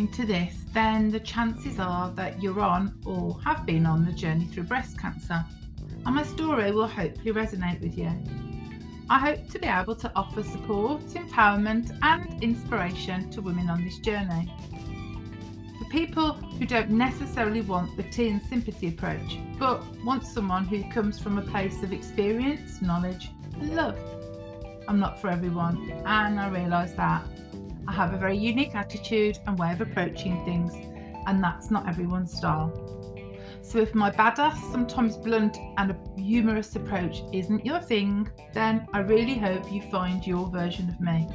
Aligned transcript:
listening 0.00 0.26
to 0.26 0.32
this, 0.32 0.64
then 0.72 1.10
the 1.10 1.20
chances 1.20 1.78
are 1.78 2.10
that 2.12 2.42
you're 2.42 2.60
on 2.60 2.98
or 3.04 3.38
have 3.44 3.66
been 3.66 3.84
on 3.84 4.04
the 4.04 4.12
journey 4.12 4.46
through 4.46 4.62
breast 4.62 4.98
cancer, 4.98 5.44
and 6.06 6.14
my 6.14 6.22
story 6.22 6.72
will 6.72 6.86
hopefully 6.86 7.32
resonate 7.32 7.80
with 7.82 7.98
you. 7.98 8.10
I 9.10 9.18
hope 9.18 9.48
to 9.50 9.58
be 9.58 9.66
able 9.66 9.96
to 9.96 10.10
offer 10.16 10.42
support, 10.42 11.02
empowerment, 11.02 11.90
and 12.02 12.42
inspiration 12.42 13.30
to 13.30 13.42
women 13.42 13.68
on 13.68 13.84
this 13.84 13.98
journey. 13.98 14.50
For 15.78 15.84
people 15.90 16.32
who 16.32 16.64
don't 16.64 16.90
necessarily 16.90 17.60
want 17.60 17.94
the 17.98 18.04
tea 18.04 18.28
and 18.28 18.42
sympathy 18.42 18.88
approach, 18.88 19.38
but 19.58 19.82
want 20.02 20.24
someone 20.24 20.64
who 20.64 20.82
comes 20.90 21.18
from 21.18 21.36
a 21.36 21.42
place 21.42 21.82
of 21.82 21.92
experience, 21.92 22.80
knowledge, 22.80 23.30
and 23.60 23.74
love. 23.76 23.98
I'm 24.88 24.98
not 24.98 25.20
for 25.20 25.28
everyone, 25.28 25.90
and 26.06 26.40
I 26.40 26.48
realise 26.48 26.92
that. 26.92 27.22
I 27.90 27.92
have 27.94 28.14
a 28.14 28.18
very 28.18 28.38
unique 28.38 28.76
attitude 28.76 29.40
and 29.48 29.58
way 29.58 29.72
of 29.72 29.80
approaching 29.80 30.44
things, 30.44 30.72
and 31.26 31.42
that's 31.42 31.72
not 31.72 31.88
everyone's 31.88 32.32
style. 32.32 32.70
So, 33.62 33.78
if 33.80 33.96
my 33.96 34.12
badass, 34.12 34.70
sometimes 34.70 35.16
blunt 35.16 35.58
and 35.76 35.96
humorous 36.16 36.76
approach 36.76 37.24
isn't 37.32 37.66
your 37.66 37.80
thing, 37.80 38.30
then 38.52 38.86
I 38.92 39.00
really 39.00 39.34
hope 39.34 39.72
you 39.72 39.82
find 39.90 40.24
your 40.24 40.48
version 40.50 40.88
of 40.88 41.00
me. 41.00 41.26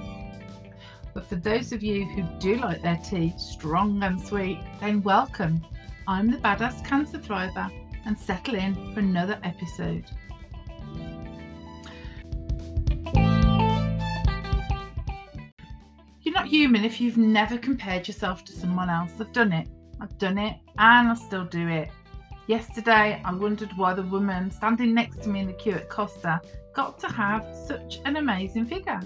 But 1.14 1.26
for 1.26 1.36
those 1.36 1.74
of 1.74 1.84
you 1.84 2.06
who 2.06 2.24
do 2.40 2.56
like 2.56 2.82
their 2.82 3.02
tea 3.04 3.34
strong 3.38 4.02
and 4.04 4.18
sweet, 4.18 4.60
then 4.80 5.02
welcome. 5.02 5.62
I'm 6.08 6.32
the 6.32 6.38
Badass 6.38 6.86
Cancer 6.86 7.18
Thriver 7.18 7.70
and 8.06 8.18
settle 8.18 8.56
in 8.56 8.94
for 8.94 9.02
another 9.02 9.38
episode. 9.44 10.06
Not 16.36 16.48
human 16.48 16.84
if 16.84 17.00
you've 17.00 17.18
never 17.18 17.58
compared 17.58 18.08
yourself 18.08 18.44
to 18.44 18.52
someone 18.52 18.90
else. 18.90 19.12
I've 19.20 19.32
done 19.32 19.54
it. 19.54 19.70
I've 20.02 20.18
done 20.18 20.38
it 20.38 20.58
and 20.78 21.08
I 21.08 21.14
still 21.16 21.46
do 21.46 21.68
it. 21.70 21.90
Yesterday, 22.48 23.22
I 23.24 23.34
wondered 23.34 23.72
why 23.78 23.94
the 23.94 24.04
woman 24.04 24.52
standing 24.52 24.94
next 24.94 25.24
to 25.24 25.30
me 25.30 25.40
in 25.40 25.48
the 25.48 25.54
queue 25.54 25.74
at 25.74 25.90
Costa 25.90 26.42
got 26.76 27.00
to 27.00 27.08
have 27.08 27.48
such 27.66 28.02
an 28.04 28.18
amazing 28.18 28.66
figure. 28.66 29.00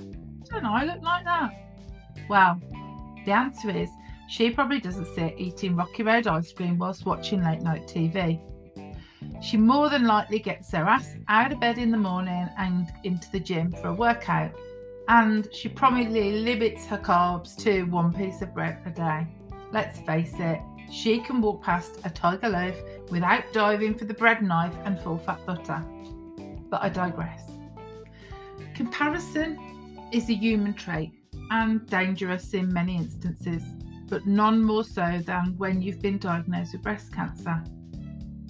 Don't 0.49 0.66
I 0.66 0.83
look 0.83 1.03
like 1.03 1.23
that? 1.23 1.52
Well, 2.30 2.59
the 3.25 3.31
answer 3.31 3.69
is 3.69 3.89
she 4.27 4.49
probably 4.49 4.81
doesn't 4.81 5.14
sit 5.14 5.36
eating 5.38 5.75
Rocky 5.75 6.02
Road 6.02 6.25
ice 6.25 6.52
cream 6.52 6.80
whilst 6.80 7.05
watching 7.05 7.43
late 7.43 7.61
night 7.61 7.88
TV. 7.88 8.41
She 9.43 9.55
more 9.55 9.89
than 9.89 10.05
likely 10.05 10.39
gets 10.39 10.71
her 10.71 10.83
ass 10.83 11.16
out 11.27 11.52
of 11.52 11.59
bed 11.59 11.77
in 11.77 11.91
the 11.91 11.97
morning 11.97 12.49
and 12.58 12.91
into 13.03 13.31
the 13.31 13.39
gym 13.39 13.71
for 13.71 13.89
a 13.89 13.93
workout 13.93 14.52
and 15.09 15.52
she 15.52 15.67
probably 15.67 16.31
limits 16.43 16.85
her 16.85 16.97
carbs 16.97 17.57
to 17.57 17.83
one 17.85 18.13
piece 18.13 18.43
of 18.43 18.53
bread 18.53 18.79
a 18.85 18.91
day. 18.91 19.27
Let's 19.71 19.99
face 20.02 20.33
it, 20.38 20.61
she 20.91 21.19
can 21.19 21.41
walk 21.41 21.63
past 21.63 21.99
a 22.05 22.11
tiger 22.11 22.49
loaf 22.49 22.75
without 23.09 23.52
diving 23.52 23.95
for 23.95 24.05
the 24.05 24.13
bread 24.13 24.43
knife 24.43 24.75
and 24.85 24.99
full 24.99 25.17
fat 25.17 25.43
butter. 25.47 25.83
But 26.69 26.83
I 26.83 26.89
digress. 26.89 27.43
Comparison 28.75 29.57
is 30.13 30.30
a 30.30 30.33
human 30.33 30.75
trait 30.75 31.11
and 31.49 31.85
dangerous 31.87 32.53
in 32.53 32.71
many 32.71 32.95
instances, 32.95 33.63
but 34.07 34.27
none 34.27 34.63
more 34.63 34.83
so 34.83 35.21
than 35.25 35.55
when 35.57 35.81
you've 35.81 36.02
been 36.02 36.19
diagnosed 36.19 36.73
with 36.73 36.83
breast 36.83 37.11
cancer. 37.11 37.63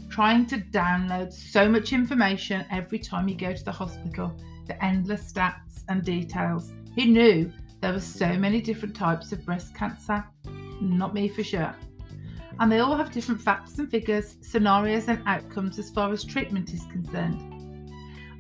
Trying 0.10 0.48
to 0.48 0.58
download 0.58 1.32
so 1.32 1.70
much 1.70 1.94
information 1.94 2.66
every 2.72 3.00
time 3.00 3.28
you 3.28 3.36
go 3.36 3.54
to 3.54 3.64
the 3.64 3.72
hospital 3.72 4.36
the 4.70 4.86
endless 4.86 5.34
stats 5.34 5.84
and 5.90 6.06
details. 6.06 6.72
He 6.96 7.06
knew 7.06 7.52
there 7.82 7.92
were 7.92 8.00
so 8.00 8.34
many 8.34 8.62
different 8.62 8.96
types 8.96 9.34
of 9.34 9.44
breast 9.44 9.76
cancer. 9.76 10.24
Not 10.80 11.14
me 11.14 11.28
for 11.28 11.44
sure. 11.44 11.76
And 12.60 12.72
they 12.72 12.80
all 12.80 12.96
have 12.96 13.12
different 13.12 13.42
facts 13.42 13.80
and 13.80 13.90
figures, 13.90 14.38
scenarios 14.42 15.08
and 15.08 15.22
outcomes 15.26 15.80
as 15.80 15.90
far 15.90 16.12
as 16.12 16.24
treatment 16.24 16.74
is 16.74 16.84
concerned. 16.92 17.92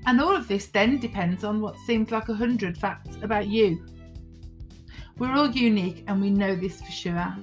And 0.06 0.22
all 0.22 0.35
of 0.35 0.47
this 0.47 0.68
then 0.68 1.00
depends 1.00 1.44
on 1.44 1.62
what 1.62 1.78
seems 1.79 2.12
like 2.12 2.29
a 2.29 2.34
hundred 2.34 2.78
facts 2.78 3.18
about 3.22 3.47
you. 3.47 3.85
We're 5.18 5.34
all 5.34 5.50
unique 5.50 6.03
and 6.08 6.22
we 6.22 6.29
know 6.29 6.56
this 6.56 6.81
for 6.81 6.91
sure. 6.91 7.35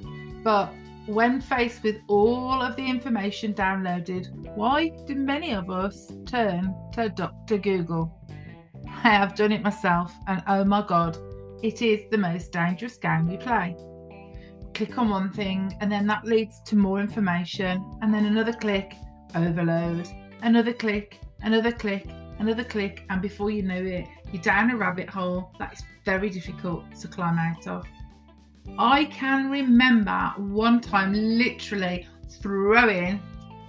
But 0.42 0.72
when 1.06 1.40
faced 1.40 1.82
with 1.82 1.96
all 2.08 2.60
of 2.60 2.74
the 2.76 2.88
information 2.88 3.54
downloaded, 3.54 4.28
why 4.56 4.88
do 5.06 5.14
many 5.14 5.52
of 5.52 5.70
us 5.70 6.12
turn 6.26 6.74
to 6.92 7.08
Dr. 7.08 7.58
Google? 7.58 8.12
I 8.88 9.10
have 9.10 9.36
done 9.36 9.52
it 9.52 9.62
myself, 9.62 10.12
and 10.26 10.42
oh 10.48 10.64
my 10.64 10.84
god, 10.84 11.16
it 11.62 11.80
is 11.80 12.00
the 12.10 12.18
most 12.18 12.50
dangerous 12.52 12.96
game 12.96 13.28
we 13.28 13.36
play. 13.36 13.76
Click 14.74 14.98
on 14.98 15.10
one 15.10 15.30
thing, 15.30 15.76
and 15.80 15.90
then 15.90 16.06
that 16.08 16.24
leads 16.24 16.60
to 16.64 16.76
more 16.76 17.00
information, 17.00 17.98
and 18.02 18.12
then 18.12 18.26
another 18.26 18.52
click, 18.52 18.94
overload, 19.34 20.08
another 20.42 20.72
click, 20.72 21.20
another 21.42 21.72
click, 21.72 22.08
another 22.40 22.64
click, 22.64 23.04
and 23.10 23.22
before 23.22 23.50
you 23.50 23.62
know 23.62 23.82
it, 23.82 24.06
you're 24.32 24.42
down 24.42 24.70
a 24.70 24.76
rabbit 24.76 25.08
hole 25.08 25.52
that 25.60 25.72
is 25.72 25.82
very 26.04 26.30
difficult 26.30 26.84
to 27.00 27.06
climb 27.08 27.38
out 27.38 27.66
of. 27.68 27.86
I 28.78 29.06
can 29.06 29.50
remember 29.50 30.32
one 30.36 30.80
time 30.80 31.12
literally 31.12 32.06
throwing, 32.40 33.20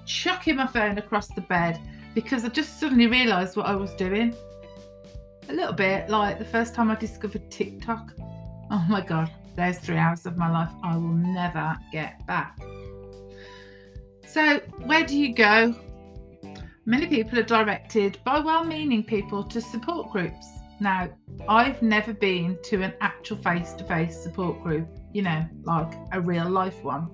chucking 0.06 0.56
my 0.56 0.68
phone 0.68 0.98
across 0.98 1.28
the 1.28 1.42
bed 1.42 1.80
because 2.14 2.44
I 2.46 2.50
just 2.50 2.80
suddenly 2.80 3.08
realised 3.08 3.56
what 3.56 3.68
I 3.68 3.76
was 3.76 3.94
doing 3.94 4.36
a 5.50 5.54
little 5.54 5.74
bit 5.74 6.10
like 6.10 6.40
the 6.40 6.46
first 6.46 6.74
time 6.76 6.92
I 6.92 6.96
discovered 6.96 7.50
TikTok. 7.50 8.14
Oh 8.70 8.86
my 8.90 9.02
god, 9.02 9.32
there's 9.56 9.80
three 9.80 9.98
hours 9.98 10.26
of 10.26 10.38
my 10.38 10.52
life 10.52 10.72
I 10.84 10.96
will 10.96 11.14
never 11.14 11.78
get 11.92 12.26
back. 12.28 12.60
So, 14.28 14.60
where 14.86 15.06
do 15.06 15.18
you 15.18 15.34
go? 15.34 15.74
Many 16.86 17.08
people 17.08 17.40
are 17.40 17.44
directed 17.44 18.18
by 18.26 18.40
well 18.40 18.64
meaning 18.64 19.04
people 19.04 19.44
to 19.46 19.62
support 19.62 20.12
groups. 20.12 20.48
Now, 20.80 21.10
I've 21.50 21.82
never 21.82 22.14
been 22.14 22.58
to 22.64 22.84
an 22.84 22.94
actual 23.02 23.38
face 23.38 23.74
to 23.74 23.84
face 23.84 24.18
support 24.18 24.62
group, 24.62 24.88
you 25.12 25.24
know, 25.24 25.46
like 25.64 25.92
a 26.12 26.22
real 26.22 26.50
life 26.50 26.84
one. 26.84 27.10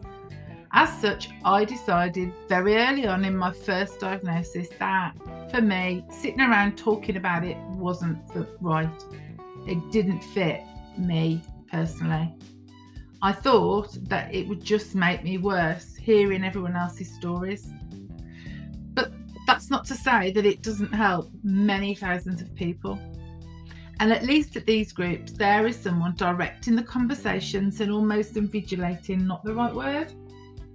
As 0.73 0.89
such, 0.99 1.29
I 1.45 1.65
decided 1.65 2.33
very 2.49 2.75
early 2.75 3.05
on 3.05 3.23
in 3.25 3.37
my 3.37 3.51
first 3.51 3.99
diagnosis 3.99 4.67
that 4.79 5.13
for 5.51 5.61
me, 5.61 6.03
sitting 6.09 6.41
around 6.41 6.77
talking 6.77 7.15
about 7.15 7.45
it 7.45 7.57
wasn't 7.77 8.27
the 8.33 8.47
right. 8.59 8.89
It 9.67 9.91
didn't 9.91 10.21
fit 10.21 10.61
me 10.97 11.43
personally. 11.71 12.33
I 13.21 13.31
thought 13.31 13.97
that 14.09 14.33
it 14.33 14.47
would 14.47 14.63
just 14.63 14.95
make 14.95 15.23
me 15.23 15.37
worse 15.37 15.95
hearing 15.95 16.43
everyone 16.43 16.75
else's 16.75 17.13
stories. 17.13 17.69
But 18.95 19.13
that's 19.45 19.69
not 19.69 19.85
to 19.85 19.95
say 19.95 20.31
that 20.31 20.45
it 20.45 20.63
doesn't 20.63 20.91
help 20.91 21.29
many 21.43 21.93
thousands 21.93 22.41
of 22.41 22.53
people. 22.55 22.99
And 23.99 24.11
at 24.11 24.23
least 24.23 24.55
at 24.55 24.65
these 24.65 24.91
groups, 24.91 25.33
there 25.33 25.65
is 25.67 25.77
someone 25.77 26.15
directing 26.15 26.75
the 26.75 26.83
conversations 26.83 27.79
and 27.79 27.91
almost 27.91 28.33
invigilating, 28.35 29.21
not 29.21 29.43
the 29.43 29.53
right 29.53 29.73
word, 29.73 30.13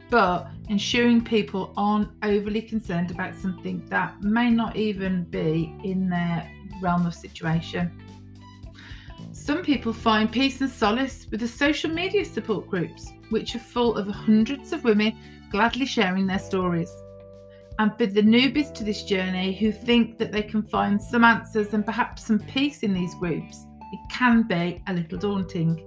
but 0.09 0.49
ensuring 0.69 1.23
people 1.23 1.73
aren't 1.77 2.09
overly 2.23 2.63
concerned 2.63 3.11
about 3.11 3.35
something 3.35 3.85
that 3.89 4.23
may 4.23 4.51
not 4.51 4.77
even 4.77 5.25
be 5.25 5.75
in 5.85 6.09
their 6.09 6.51
realm 6.81 7.07
of 7.07 7.15
situation. 7.15 7.91
Some 9.33 9.63
people 9.63 9.93
find 9.93 10.31
peace 10.31 10.61
and 10.61 10.71
solace 10.71 11.27
with 11.31 11.41
the 11.41 11.49
social 11.49 11.91
media 11.91 12.25
support 12.25 12.67
groups, 12.69 13.13
which 13.31 13.55
are 13.55 13.61
full 13.61 13.97
of 13.97 14.07
hundreds 14.07 14.73
of 14.73 14.85
women 14.85 15.17
gladly 15.51 15.87
sharing 15.87 16.27
their 16.27 16.39
stories. 16.39 16.91
And 17.79 17.97
for 17.97 18.07
the 18.07 18.23
newbies 18.23 18.75
to 18.75 18.85
this 18.85 19.05
journey 19.05 19.55
who 19.55 19.71
think 19.71 20.19
that 20.19 20.33
they 20.33 20.43
can 20.43 20.63
find 20.63 21.01
some 21.01 21.23
answers 21.23 21.75
and 21.75 21.87
perhaps 21.87 22.27
some 22.27 22.41
peace 22.41 22.83
in 22.83 22.93
these 22.93 23.15
groups, 23.15 23.67
it 23.93 24.01
can 24.11 24.43
be 24.43 24.83
a 24.89 24.93
little 24.93 25.19
daunting. 25.19 25.85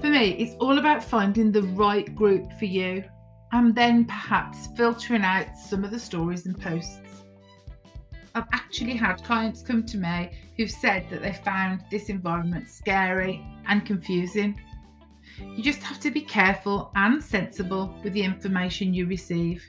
For 0.00 0.08
me, 0.08 0.30
it's 0.38 0.54
all 0.54 0.78
about 0.78 1.04
finding 1.04 1.52
the 1.52 1.62
right 1.62 2.14
group 2.14 2.52
for 2.58 2.64
you 2.64 3.04
and 3.52 3.74
then 3.74 4.06
perhaps 4.06 4.68
filtering 4.76 5.22
out 5.22 5.56
some 5.56 5.84
of 5.84 5.90
the 5.90 5.98
stories 5.98 6.46
and 6.46 6.58
posts. 6.58 7.00
I've 8.34 8.48
actually 8.52 8.94
had 8.94 9.22
clients 9.24 9.60
come 9.60 9.84
to 9.86 9.98
me 9.98 10.30
who've 10.56 10.70
said 10.70 11.06
that 11.10 11.20
they 11.20 11.32
found 11.32 11.82
this 11.90 12.08
environment 12.08 12.68
scary 12.68 13.44
and 13.66 13.84
confusing. 13.84 14.58
You 15.38 15.62
just 15.62 15.82
have 15.82 16.00
to 16.00 16.10
be 16.10 16.20
careful 16.20 16.92
and 16.94 17.22
sensible 17.22 17.94
with 18.04 18.12
the 18.12 18.22
information 18.22 18.94
you 18.94 19.06
receive. 19.06 19.68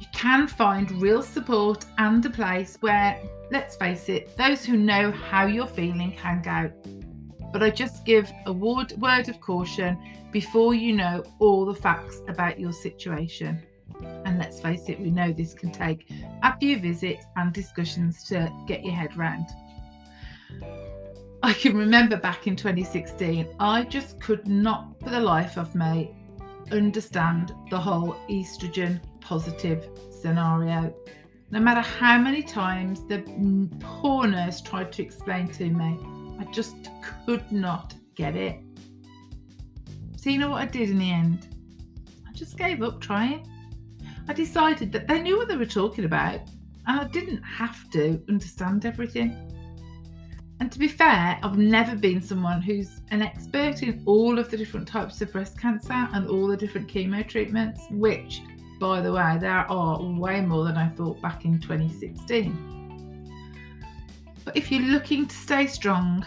You 0.00 0.06
can 0.14 0.48
find 0.48 0.90
real 0.92 1.22
support 1.22 1.84
and 1.98 2.24
a 2.24 2.30
place 2.30 2.78
where, 2.80 3.20
let's 3.50 3.76
face 3.76 4.08
it, 4.08 4.34
those 4.38 4.64
who 4.64 4.78
know 4.78 5.12
how 5.12 5.44
you're 5.44 5.66
feeling 5.66 6.12
can 6.16 6.40
go. 6.40 6.72
but 7.52 7.62
I 7.62 7.68
just 7.68 8.06
give 8.06 8.32
a 8.46 8.52
word, 8.52 8.92
of 9.28 9.40
caution 9.40 9.98
before 10.32 10.72
you 10.72 10.94
know 10.94 11.22
all 11.38 11.66
the 11.66 11.74
facts 11.74 12.22
about 12.28 12.58
your 12.58 12.72
situation. 12.72 13.60
And 14.24 14.38
let's 14.38 14.58
face 14.58 14.88
it, 14.88 14.98
we 14.98 15.10
know 15.10 15.32
this 15.32 15.52
can 15.52 15.70
take 15.70 16.10
a 16.42 16.56
few 16.58 16.78
visits 16.78 17.26
and 17.36 17.52
discussions 17.52 18.24
to 18.28 18.50
get 18.66 18.82
your 18.82 18.94
head 18.94 19.14
round. 19.18 19.48
I 21.42 21.52
can 21.52 21.76
remember 21.76 22.16
back 22.16 22.46
in 22.46 22.56
2016, 22.56 23.48
I 23.58 23.82
just 23.82 24.18
could 24.18 24.46
not 24.46 24.98
for 25.02 25.10
the 25.10 25.20
life 25.20 25.58
of 25.58 25.74
me 25.74 26.14
understand 26.70 27.52
the 27.68 27.78
whole 27.78 28.16
estrogen 28.30 29.00
positive 29.30 29.88
scenario. 30.10 30.92
No 31.52 31.60
matter 31.60 31.82
how 31.82 32.18
many 32.18 32.42
times 32.42 33.06
the 33.06 33.18
poor 33.78 34.26
nurse 34.26 34.60
tried 34.60 34.90
to 34.94 35.02
explain 35.04 35.46
to 35.52 35.66
me, 35.70 35.96
I 36.40 36.50
just 36.50 36.74
could 37.24 37.52
not 37.52 37.94
get 38.16 38.34
it. 38.34 38.56
So, 40.16 40.30
you 40.30 40.38
know 40.38 40.50
what 40.50 40.62
I 40.62 40.66
did 40.66 40.90
in 40.90 40.98
the 40.98 41.12
end? 41.12 41.46
I 42.28 42.32
just 42.32 42.58
gave 42.58 42.82
up 42.82 43.00
trying. 43.00 43.46
I 44.26 44.32
decided 44.32 44.90
that 44.90 45.06
they 45.06 45.22
knew 45.22 45.36
what 45.36 45.46
they 45.46 45.56
were 45.56 45.64
talking 45.64 46.06
about 46.06 46.40
and 46.88 47.00
I 47.00 47.04
didn't 47.04 47.42
have 47.44 47.88
to 47.90 48.20
understand 48.28 48.84
everything. 48.84 49.30
And 50.58 50.72
to 50.72 50.78
be 50.80 50.88
fair, 50.88 51.38
I've 51.40 51.56
never 51.56 51.94
been 51.94 52.20
someone 52.20 52.60
who's 52.62 53.00
an 53.12 53.22
expert 53.22 53.84
in 53.84 54.02
all 54.06 54.40
of 54.40 54.50
the 54.50 54.56
different 54.56 54.88
types 54.88 55.20
of 55.20 55.30
breast 55.30 55.56
cancer 55.56 56.08
and 56.14 56.26
all 56.26 56.48
the 56.48 56.56
different 56.56 56.88
chemo 56.88 57.26
treatments, 57.26 57.82
which, 57.90 58.42
by 58.80 59.00
the 59.00 59.12
way, 59.12 59.38
there 59.40 59.70
are 59.70 60.02
way 60.02 60.40
more 60.40 60.64
than 60.64 60.76
I 60.76 60.88
thought 60.88 61.22
back 61.22 61.44
in 61.44 61.60
2016. 61.60 62.66
But 64.44 64.56
if 64.56 64.72
you're 64.72 64.82
looking 64.82 65.26
to 65.26 65.36
stay 65.36 65.68
strong, 65.68 66.26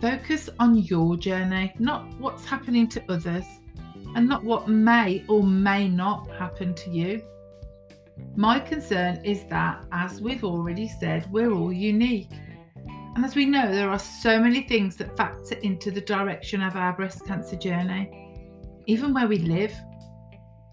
focus 0.00 0.50
on 0.58 0.74
your 0.76 1.16
journey, 1.16 1.72
not 1.78 2.12
what's 2.18 2.44
happening 2.44 2.88
to 2.88 3.04
others, 3.08 3.44
and 4.16 4.28
not 4.28 4.42
what 4.42 4.68
may 4.68 5.24
or 5.28 5.44
may 5.44 5.86
not 5.88 6.28
happen 6.30 6.74
to 6.74 6.90
you. 6.90 7.22
My 8.34 8.58
concern 8.58 9.24
is 9.24 9.44
that, 9.50 9.84
as 9.92 10.20
we've 10.20 10.42
already 10.42 10.88
said, 10.88 11.30
we're 11.30 11.52
all 11.52 11.72
unique 11.72 12.30
and 13.14 13.24
as 13.24 13.34
we 13.34 13.44
know, 13.44 13.70
there 13.70 13.90
are 13.90 13.98
so 13.98 14.40
many 14.40 14.62
things 14.62 14.96
that 14.96 15.16
factor 15.16 15.56
into 15.56 15.90
the 15.90 16.00
direction 16.00 16.62
of 16.62 16.76
our 16.76 16.92
breast 16.92 17.26
cancer 17.26 17.56
journey, 17.56 18.08
even 18.86 19.12
where 19.12 19.26
we 19.26 19.38
live. 19.38 19.74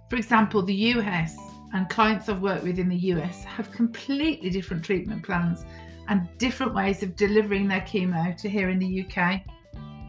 For 0.09 0.15
example, 0.15 0.62
the 0.62 0.74
US 0.74 1.38
and 1.74 1.89
clients 1.89 2.30
I've 2.30 2.42
worked 2.42 2.63
with 2.63 2.80
in 2.80 2.89
the 2.89 2.98
US 3.13 3.44
have 3.44 3.71
completely 3.71 4.50
different 4.50 4.83
treatment 4.83 5.24
plans 5.24 5.65
and 6.07 6.27
different 6.38 6.74
ways 6.74 7.04
of 7.04 7.15
delivering 7.15 7.68
their 7.68 7.81
chemo 7.81 8.36
to 8.38 8.50
here 8.50 8.69
in 8.69 8.80
the 8.80 9.06
UK. 9.06 9.42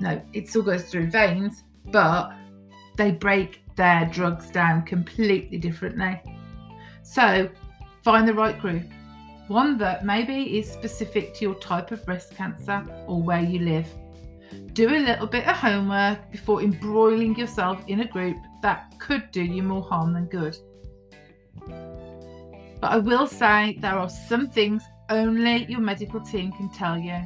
No, 0.01 0.23
it 0.33 0.49
still 0.49 0.63
goes 0.63 0.85
through 0.85 1.11
veins, 1.11 1.65
but 1.87 2.33
they 2.97 3.11
break 3.11 3.63
their 3.75 4.07
drugs 4.07 4.51
down 4.51 4.83
completely 4.83 5.59
differently. 5.59 6.21
So, 7.03 7.49
find 8.05 8.29
the 8.29 8.35
right 8.35 8.59
group 8.61 8.85
one 9.49 9.79
that 9.79 10.05
maybe 10.05 10.59
is 10.59 10.71
specific 10.71 11.35
to 11.35 11.45
your 11.45 11.55
type 11.55 11.91
of 11.91 12.05
breast 12.05 12.35
cancer 12.35 12.85
or 13.07 13.23
where 13.23 13.41
you 13.41 13.61
live. 13.61 13.89
Do 14.75 14.91
a 14.91 14.99
little 14.99 15.27
bit 15.27 15.47
of 15.47 15.57
homework 15.57 16.31
before 16.31 16.63
embroiling 16.63 17.35
yourself 17.37 17.83
in 17.89 18.01
a 18.01 18.07
group 18.07 18.37
that 18.63 18.99
could 18.99 19.31
do 19.31 19.43
you 19.43 19.63
more 19.63 19.83
harm 19.83 20.13
than 20.13 20.27
good. 20.27 20.57
But 22.81 22.93
I 22.93 22.99
will 22.99 23.27
say 23.27 23.79
there 23.81 23.99
are 23.99 24.09
some 24.09 24.49
things 24.49 24.83
only 25.11 25.65
your 25.67 25.81
medical 25.81 26.21
team 26.21 26.53
can 26.53 26.69
tell 26.71 26.99
you, 26.99 27.21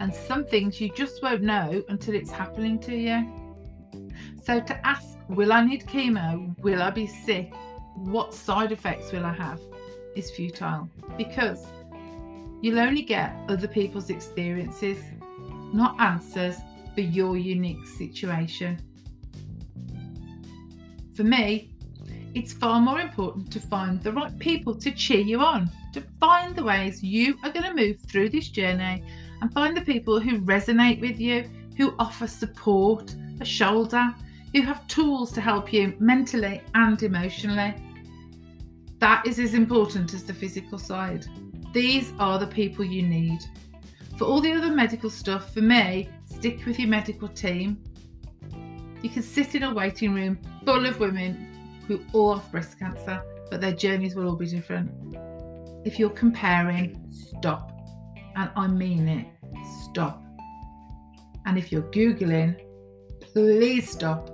and 0.00 0.14
some 0.14 0.44
things 0.44 0.80
you 0.80 0.90
just 0.94 1.22
won't 1.22 1.42
know 1.42 1.82
until 1.88 2.14
it's 2.14 2.30
happening 2.30 2.78
to 2.80 2.96
you. 2.96 3.28
So, 4.44 4.60
to 4.60 4.86
ask, 4.86 5.18
will 5.28 5.52
I 5.52 5.64
need 5.64 5.84
chemo? 5.86 6.58
Will 6.60 6.82
I 6.82 6.90
be 6.90 7.06
sick? 7.06 7.52
What 7.94 8.32
side 8.32 8.72
effects 8.72 9.12
will 9.12 9.26
I 9.26 9.34
have? 9.34 9.60
is 10.18 10.30
futile 10.30 10.90
because 11.16 11.66
you'll 12.60 12.80
only 12.80 13.02
get 13.02 13.34
other 13.48 13.68
people's 13.68 14.10
experiences, 14.10 14.98
not 15.72 15.98
answers 16.00 16.56
for 16.94 17.00
your 17.00 17.36
unique 17.36 17.86
situation. 17.86 18.82
For 21.18 21.24
me, 21.24 21.74
it's 22.36 22.52
far 22.52 22.80
more 22.80 23.00
important 23.00 23.50
to 23.50 23.58
find 23.58 24.00
the 24.00 24.12
right 24.12 24.38
people 24.38 24.72
to 24.76 24.92
cheer 24.92 25.18
you 25.18 25.40
on, 25.40 25.68
to 25.92 26.00
find 26.20 26.54
the 26.54 26.62
ways 26.62 27.02
you 27.02 27.36
are 27.42 27.50
going 27.50 27.64
to 27.64 27.74
move 27.74 27.98
through 27.98 28.28
this 28.28 28.46
journey 28.50 29.02
and 29.42 29.52
find 29.52 29.76
the 29.76 29.80
people 29.80 30.20
who 30.20 30.40
resonate 30.42 31.00
with 31.00 31.18
you, 31.18 31.50
who 31.76 31.92
offer 31.98 32.28
support, 32.28 33.16
a 33.40 33.44
shoulder, 33.44 34.14
who 34.54 34.62
have 34.62 34.86
tools 34.86 35.32
to 35.32 35.40
help 35.40 35.72
you 35.72 35.92
mentally 35.98 36.62
and 36.76 37.02
emotionally. 37.02 37.74
That 39.00 39.26
is 39.26 39.40
as 39.40 39.54
important 39.54 40.14
as 40.14 40.22
the 40.22 40.34
physical 40.34 40.78
side. 40.78 41.26
These 41.72 42.12
are 42.20 42.38
the 42.38 42.46
people 42.46 42.84
you 42.84 43.02
need. 43.02 43.40
For 44.16 44.24
all 44.24 44.40
the 44.40 44.52
other 44.52 44.70
medical 44.70 45.10
stuff, 45.10 45.52
for 45.52 45.62
me, 45.62 46.10
stick 46.26 46.64
with 46.64 46.78
your 46.78 46.88
medical 46.88 47.26
team. 47.26 47.82
You 49.02 49.10
can 49.10 49.22
sit 49.24 49.56
in 49.56 49.64
a 49.64 49.74
waiting 49.74 50.14
room 50.14 50.38
full 50.68 50.84
of 50.84 51.00
women 51.00 51.80
who 51.86 52.04
all 52.12 52.36
have 52.36 52.52
breast 52.52 52.78
cancer, 52.78 53.22
but 53.50 53.58
their 53.58 53.72
journeys 53.72 54.14
will 54.14 54.28
all 54.28 54.36
be 54.36 54.44
different. 54.46 54.90
If 55.86 55.98
you're 55.98 56.10
comparing, 56.10 57.10
stop. 57.10 57.72
And 58.36 58.50
I 58.54 58.66
mean 58.66 59.08
it, 59.08 59.26
stop. 59.84 60.22
And 61.46 61.56
if 61.56 61.72
you're 61.72 61.90
Googling, 61.90 62.60
please 63.32 63.90
stop 63.90 64.30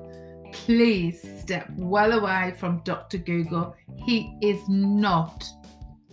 please 0.55 1.21
step 1.41 1.69
well 1.77 2.13
away 2.13 2.55
from 2.59 2.81
Dr. 2.85 3.19
Google. 3.19 3.75
He 4.07 4.37
is 4.41 4.61
not, 4.69 5.45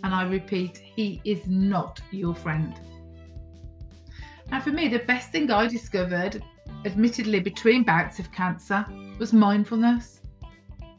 and 0.03 0.13
I 0.13 0.27
repeat, 0.27 0.77
he 0.77 1.21
is 1.23 1.45
not 1.47 2.01
your 2.11 2.33
friend. 2.33 2.73
Now, 4.49 4.59
for 4.59 4.71
me, 4.71 4.87
the 4.87 4.99
best 4.99 5.31
thing 5.31 5.49
I 5.51 5.67
discovered, 5.67 6.43
admittedly 6.85 7.39
between 7.39 7.83
bouts 7.83 8.19
of 8.19 8.31
cancer, 8.31 8.85
was 9.19 9.33
mindfulness. 9.33 10.21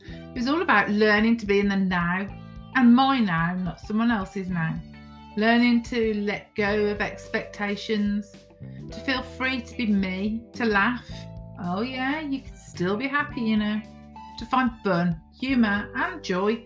It 0.01 0.35
was 0.35 0.49
all 0.49 0.63
about 0.63 0.91
learning 0.91 1.37
to 1.39 1.47
be 1.47 1.61
in 1.61 1.69
the 1.69 1.77
now, 1.77 2.29
and 2.75 2.95
my 2.95 3.19
now, 3.19 3.55
not 3.55 3.81
someone 3.81 4.11
else's 4.11 4.49
now. 4.49 4.75
Learning 5.37 5.83
to 5.85 6.15
let 6.15 6.55
go 6.55 6.87
of 6.87 7.01
expectations, 7.01 8.33
to 8.91 9.01
feel 9.01 9.23
free 9.23 9.61
to 9.61 9.77
be 9.77 9.87
me, 9.87 10.45
to 10.55 10.65
laugh. 10.65 11.09
Oh, 11.61 11.83
yeah, 11.83 12.21
you 12.21 12.43
can 12.43 12.57
still 12.57 12.97
be 12.97 13.09
happy, 13.09 13.41
you 13.41 13.57
know, 13.57 13.81
to 14.39 14.47
find 14.47 14.71
fun, 14.83 15.21
humour, 15.39 15.91
and 15.95 16.23
joy 16.23 16.65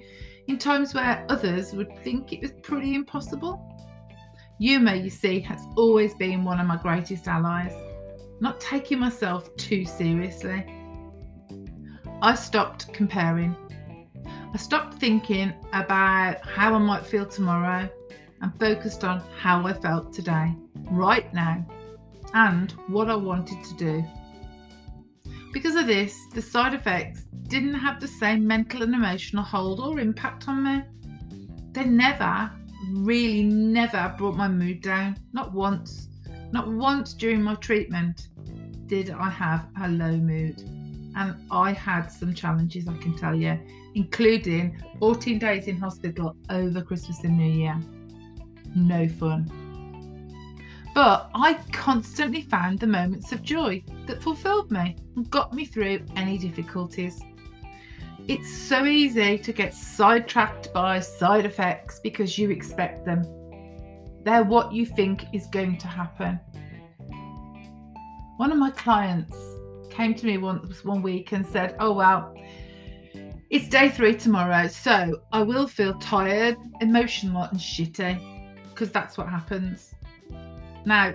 in 0.49 0.59
times 0.59 0.95
where 0.95 1.25
others 1.29 1.73
would 1.73 1.97
think 2.03 2.33
it 2.33 2.41
was 2.41 2.53
pretty 2.63 2.95
impossible. 2.95 3.61
Humour, 4.59 4.95
you 4.95 5.11
see, 5.11 5.41
has 5.41 5.61
always 5.77 6.15
been 6.15 6.45
one 6.45 6.61
of 6.61 6.67
my 6.67 6.77
greatest 6.77 7.29
allies, 7.29 7.75
not 8.41 8.61
taking 8.61 8.99
myself 8.99 9.55
too 9.57 9.85
seriously. 9.85 10.65
I 12.23 12.35
stopped 12.35 12.93
comparing. 12.93 13.55
I 14.53 14.57
stopped 14.57 14.95
thinking 14.95 15.53
about 15.73 16.45
how 16.47 16.75
I 16.75 16.79
might 16.79 17.05
feel 17.05 17.27
tomorrow 17.27 17.89
and 18.41 18.59
focused 18.59 19.05
on 19.05 19.23
how 19.39 19.67
I 19.67 19.73
felt 19.73 20.13
today, 20.13 20.55
right 20.91 21.33
now, 21.35 21.67
and 22.35 22.71
what 22.89 23.11
I 23.11 23.17
wanted 23.17 23.63
to 23.65 23.75
do. 23.75 24.05
Because 25.53 25.75
of 25.75 25.87
this, 25.87 26.19
the 26.35 26.43
side 26.43 26.75
effects 26.75 27.23
didn't 27.49 27.75
have 27.75 28.01
the 28.01 28.09
same 28.09 28.47
mental 28.47 28.83
and 28.83 28.95
emotional 28.95 29.43
hold 29.43 29.81
or 29.81 29.99
impact 30.01 30.49
on 30.49 30.65
me. 30.65 30.83
They 31.73 31.85
never, 31.85 32.51
really 32.93 33.43
never 33.43 34.15
brought 34.19 34.37
my 34.37 34.49
mood 34.49 34.83
down. 34.83 35.19
Not 35.33 35.53
once. 35.53 36.09
Not 36.53 36.69
once 36.69 37.15
during 37.15 37.43
my 37.43 37.55
treatment 37.57 38.29
did 38.87 39.11
I 39.11 39.29
have 39.31 39.67
a 39.81 39.89
low 39.89 40.17
mood. 40.17 40.63
And 41.17 41.35
I 41.51 41.73
had 41.73 42.09
some 42.09 42.35
challenges, 42.35 42.87
I 42.89 42.97
can 42.99 43.17
tell 43.17 43.35
you, 43.35 43.59
including 43.95 44.81
14 44.99 45.39
days 45.39 45.67
in 45.67 45.79
hospital 45.79 46.37
over 46.51 46.83
Christmas 46.83 47.25
and 47.25 47.39
New 47.39 47.51
Year. 47.51 47.81
No 48.75 49.09
fun. 49.09 49.51
But 50.95 51.31
I 51.35 51.55
constantly 51.73 52.43
found 52.43 52.81
the 52.81 52.87
moments 52.87 53.33
of 53.33 53.43
joy 53.43 53.83
that 54.07 54.23
fulfilled 54.23 54.71
me 54.71 54.97
and 55.17 55.29
got 55.31 55.53
me 55.53 55.65
through 55.65 56.01
any 56.17 56.39
difficulties. 56.39 57.21
It's 58.29 58.51
so 58.51 58.85
easy 58.85 59.39
to 59.39 59.53
get 59.53 59.73
sidetracked 59.73 60.73
by 60.73 61.01
side 61.01 61.47
effects 61.47 62.01
because 62.01 62.39
you 62.39 62.51
expect 62.51 63.05
them. 63.05 63.23
They're 64.27 64.43
what 64.43 64.73
you 64.73 64.85
think 64.85 65.25
is 65.33 65.47
going 65.47 65.79
to 65.79 65.87
happen. 65.87 66.41
One 68.39 68.51
of 68.51 68.59
my 68.59 68.71
clients 68.71 69.37
came 69.89 70.15
to 70.15 70.27
me 70.27 70.37
once 70.37 70.85
one 70.85 71.01
week 71.01 71.31
and 71.31 71.47
said, 71.47 71.77
Oh, 71.79 71.93
well, 71.93 72.35
it's 73.51 73.69
day 73.69 73.89
three 73.89 74.17
tomorrow, 74.17 74.67
so 74.67 75.23
I 75.31 75.43
will 75.43 75.69
feel 75.69 75.95
tired, 76.01 76.57
emotional, 76.81 77.45
and 77.45 77.61
shitty 77.61 78.67
because 78.69 78.91
that's 78.91 79.17
what 79.17 79.29
happens. 79.29 79.95
Now, 80.85 81.15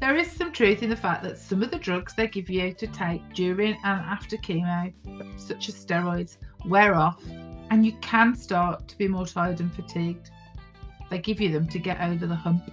there 0.00 0.16
is 0.16 0.32
some 0.32 0.50
truth 0.50 0.82
in 0.82 0.88
the 0.88 0.96
fact 0.96 1.22
that 1.24 1.36
some 1.36 1.62
of 1.62 1.70
the 1.70 1.78
drugs 1.78 2.14
they 2.14 2.26
give 2.26 2.48
you 2.48 2.72
to 2.72 2.86
take 2.86 3.20
during 3.34 3.74
and 3.84 4.00
after 4.00 4.38
chemo, 4.38 4.94
such 5.38 5.68
as 5.68 5.74
steroids, 5.74 6.38
wear 6.64 6.94
off 6.94 7.22
and 7.70 7.84
you 7.84 7.92
can 8.00 8.34
start 8.34 8.88
to 8.88 8.96
be 8.96 9.08
more 9.08 9.26
tired 9.26 9.60
and 9.60 9.74
fatigued. 9.74 10.30
They 11.10 11.18
give 11.18 11.40
you 11.40 11.50
them 11.50 11.66
to 11.68 11.78
get 11.78 12.00
over 12.00 12.26
the 12.26 12.34
hump. 12.34 12.70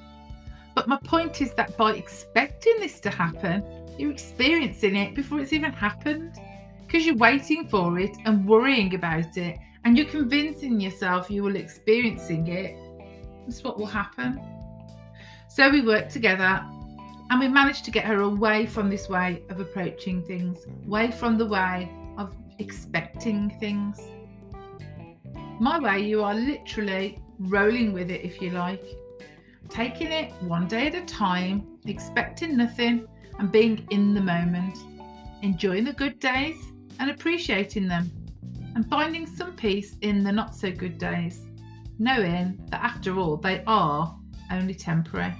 But 0.75 0.87
my 0.87 0.99
point 1.03 1.41
is 1.41 1.53
that 1.55 1.75
by 1.75 1.93
expecting 1.95 2.75
this 2.79 2.99
to 3.01 3.09
happen, 3.09 3.63
you're 3.97 4.11
experiencing 4.11 4.95
it 4.95 5.15
before 5.15 5.39
it's 5.39 5.53
even 5.53 5.73
happened 5.73 6.39
because 6.85 7.05
you're 7.05 7.17
waiting 7.17 7.67
for 7.67 7.99
it 7.99 8.15
and 8.25 8.47
worrying 8.47 8.93
about 8.93 9.35
it 9.37 9.57
and 9.83 9.97
you're 9.97 10.07
convincing 10.07 10.79
yourself 10.79 11.31
you 11.31 11.43
will 11.43 11.55
experiencing 11.55 12.47
it. 12.47 12.75
That's 13.45 13.63
what 13.63 13.79
will 13.79 13.87
happen. 13.87 14.39
So 15.47 15.69
we 15.69 15.81
worked 15.81 16.11
together 16.11 16.63
and 17.29 17.39
we 17.39 17.47
managed 17.47 17.83
to 17.85 17.91
get 17.91 18.05
her 18.05 18.21
away 18.21 18.67
from 18.67 18.89
this 18.89 19.09
way 19.09 19.41
of 19.49 19.59
approaching 19.59 20.23
things, 20.23 20.59
away 20.85 21.11
from 21.11 21.37
the 21.37 21.45
way 21.45 21.91
of 22.17 22.35
expecting 22.59 23.49
things. 23.59 23.99
My 25.59 25.79
way, 25.79 26.01
you 26.01 26.23
are 26.23 26.35
literally 26.35 27.19
rolling 27.39 27.93
with 27.93 28.09
it, 28.11 28.23
if 28.23 28.41
you 28.41 28.51
like, 28.51 28.83
taking 29.69 30.11
it 30.11 30.31
one 30.41 30.67
day 30.67 30.87
at 30.87 30.95
a 30.95 31.05
time, 31.05 31.65
expecting 31.85 32.57
nothing, 32.57 33.07
and 33.39 33.51
being 33.51 33.85
in 33.91 34.13
the 34.13 34.21
moment, 34.21 34.77
enjoying 35.41 35.83
the 35.83 35.93
good 35.93 36.19
days 36.19 36.57
and 36.99 37.11
appreciating 37.11 37.87
them, 37.87 38.11
and 38.75 38.87
finding 38.89 39.25
some 39.25 39.53
peace 39.55 39.95
in 40.01 40.23
the 40.23 40.31
not 40.31 40.55
so 40.55 40.71
good 40.71 40.97
days, 40.97 41.45
knowing 41.99 42.59
that 42.69 42.83
after 42.83 43.17
all, 43.17 43.37
they 43.37 43.63
are 43.67 44.17
only 44.51 44.73
temporary. 44.73 45.33